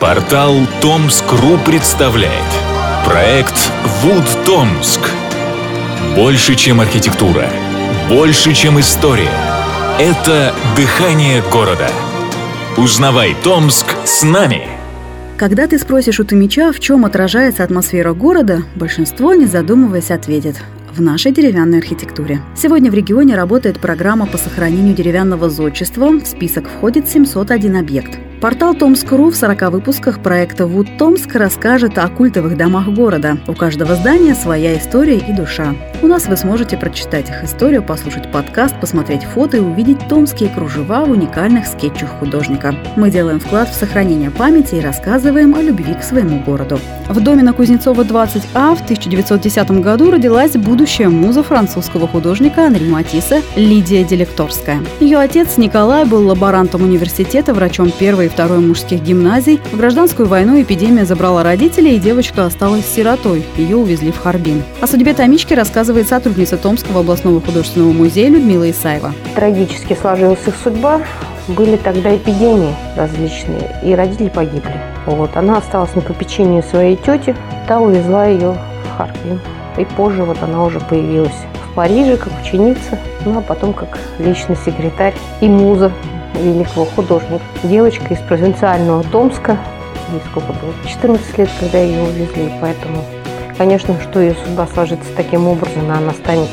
[0.00, 2.44] Портал Томск.ру представляет
[3.06, 3.54] Проект
[4.02, 5.00] Вуд Томск
[6.14, 7.48] Больше, чем архитектура
[8.06, 9.32] Больше, чем история
[9.98, 11.88] Это дыхание города
[12.76, 14.68] Узнавай Томск с нами!
[15.38, 20.56] Когда ты спросишь у Томича, в чем отражается атмосфера города, большинство, не задумываясь, ответит
[20.94, 22.42] в нашей деревянной архитектуре.
[22.54, 26.10] Сегодня в регионе работает программа по сохранению деревянного зодчества.
[26.10, 28.25] В список входит 701 объект.
[28.40, 33.38] Портал Томск.ру в 40 выпусках проекта «Вуд Томск» расскажет о культовых домах города.
[33.48, 35.74] У каждого здания своя история и душа.
[36.02, 41.06] У нас вы сможете прочитать их историю, послушать подкаст, посмотреть фото и увидеть томские кружева
[41.06, 42.74] в уникальных скетчах художника.
[42.96, 46.78] Мы делаем вклад в сохранение памяти и рассказываем о любви к своему городу.
[47.08, 53.40] В доме на Кузнецова 20А в 1910 году родилась будущая муза французского художника Анри Матисса
[53.56, 54.82] Лидия Делекторская.
[55.00, 59.62] Ее отец Николай был лаборантом университета, врачом первой и второй мужских гимназий.
[59.72, 63.46] В гражданскую войну эпидемия забрала родителей, и девочка осталась сиротой.
[63.56, 64.62] Ее увезли в Харбин.
[64.82, 69.14] О судьбе Томички рассказывает сотрудница Томского областного художественного музея Людмила Исаева.
[69.34, 71.00] Трагически сложилась их судьба.
[71.48, 74.82] Были тогда эпидемии различные, и родители погибли.
[75.06, 75.34] Вот.
[75.34, 77.34] Она осталась на попечении своей тети,
[77.66, 79.40] та увезла ее в Харбин.
[79.78, 81.32] И позже вот она уже появилась
[81.70, 85.90] в Париже как ученица, ну а потом как личный секретарь и муза
[86.42, 87.44] великого художника.
[87.62, 89.58] Девочка из провинциального Томска.
[90.12, 90.72] Ей сколько было?
[90.86, 92.52] 14 лет, когда ее увезли.
[92.60, 93.04] Поэтому,
[93.58, 96.48] конечно, что ее судьба сложится таким образом, она станет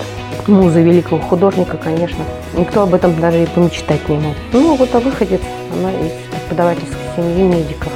[0.48, 2.23] музой великого художника, конечно.
[2.58, 4.36] Никто об этом даже и помечтать не мог.
[4.52, 5.42] Ну, вот а выходец,
[5.73, 7.92] она из преподавательской семьи медиков.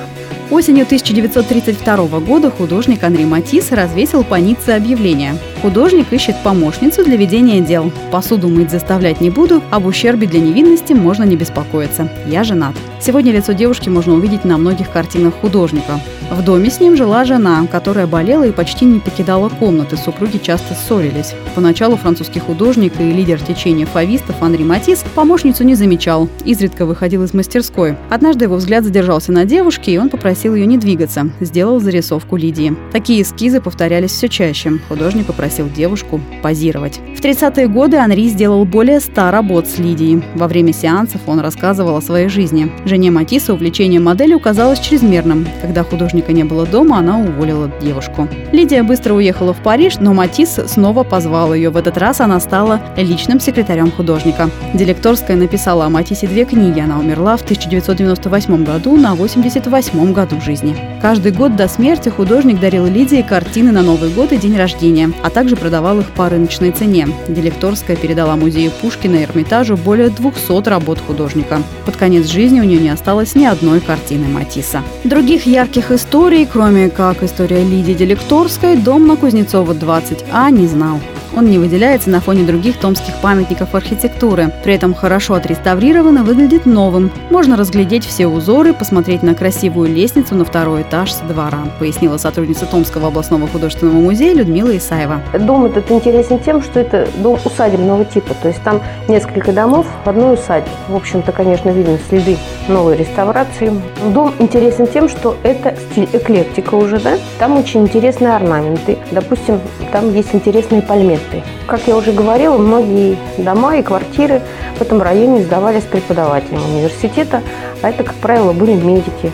[0.50, 5.36] Осенью 1932 года художник Анри Матис развесил по Ницце объявление.
[5.62, 7.92] Художник ищет помощницу для ведения дел.
[8.12, 12.10] Посуду мыть заставлять не буду, об ущербе для невинности можно не беспокоиться.
[12.28, 12.76] Я женат.
[13.00, 16.00] Сегодня лицо девушки можно увидеть на многих картинах художника.
[16.30, 19.96] В доме с ним жила жена, которая болела и почти не покидала комнаты.
[19.98, 21.34] Супруги часто ссорились.
[21.56, 27.34] Поначалу французский художник и лидер течения фавистов Анри Матис помощницу не замечал, изредка выходил из
[27.34, 27.96] мастерской.
[28.10, 31.30] Однажды его взгляд задержался на девушке, и он попросил ее не двигаться.
[31.40, 32.76] Сделал зарисовку Лидии.
[32.92, 34.73] Такие эскизы повторялись все чаще.
[34.90, 37.00] Художник попросил девушку позировать.
[37.16, 40.24] В 30-е годы Анри сделал более 100 работ с Лидией.
[40.36, 42.72] Во время сеансов он рассказывал о своей жизни.
[42.86, 45.48] Жене Матисса увлечение моделью казалось чрезмерным.
[45.62, 48.28] Когда художник художника не было дома, она уволила девушку.
[48.52, 51.70] Лидия быстро уехала в Париж, но Матис снова позвал ее.
[51.70, 54.50] В этот раз она стала личным секретарем художника.
[54.74, 56.80] Делекторская написала о Матисе две книги.
[56.80, 60.76] Она умерла в 1998 году на 88 году жизни.
[61.02, 65.30] Каждый год до смерти художник дарил Лидии картины на Новый год и день рождения, а
[65.37, 67.08] также продавал их по рыночной цене.
[67.27, 71.61] Делекторская передала музею Пушкина и Эрмитажу более 200 работ художника.
[71.86, 74.81] Под конец жизни у нее не осталось ни одной картины Матисса.
[75.03, 80.99] Других ярких историй кроме как история Лидии Делекторской, дом на Кузнецова 20А не знал.
[81.37, 84.52] Он не выделяется на фоне других томских памятников архитектуры.
[84.64, 87.11] При этом хорошо отреставрирован и выглядит новым.
[87.30, 92.65] Можно разглядеть все узоры, посмотреть на красивую лестницу на второй этаж с двора, пояснила сотрудница
[92.65, 95.21] Томского областного художественного музея Людмила Исаева.
[95.39, 100.09] Дом этот интересен тем, что это дом усадебного типа, то есть там несколько домов в
[100.09, 100.71] одной усадьбе.
[100.89, 102.36] В общем-то, конечно, видно следы
[102.67, 103.71] новой реставрации.
[104.11, 107.19] Дом интересен тем, что это стиль эклектика уже, да?
[107.37, 108.98] Там очень интересные орнаменты.
[109.11, 109.61] Допустим,
[109.92, 111.43] там есть интересные пальметы продукты.
[111.67, 114.42] Как я уже говорила, многие дома и квартиры
[114.77, 117.42] в этом районе сдавались преподавателям университета,
[117.82, 119.32] а это, как правило, были медики.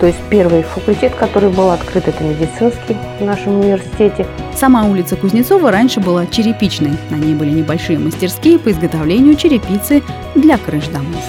[0.00, 4.26] То есть первый факультет, который был открыт, это медицинский в нашем университете.
[4.54, 6.92] Сама улица Кузнецова раньше была черепичной.
[7.10, 10.02] На ней были небольшие мастерские по изготовлению черепицы
[10.34, 11.22] для крыш домов.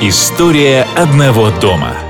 [0.00, 1.94] История одного дома–